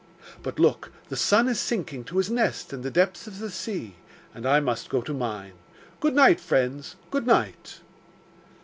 [0.41, 3.97] But, look, the sun is sinking to his nest in the depths of the sea,
[4.33, 5.53] and I must go to mine.
[5.99, 7.81] Good night, friends, good night!